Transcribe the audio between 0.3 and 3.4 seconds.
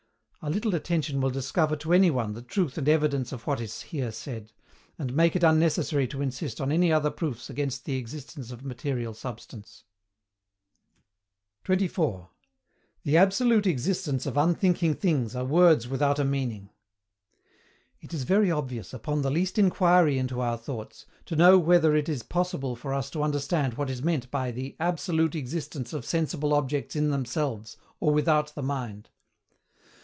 A little attention will discover to any one the truth and evidence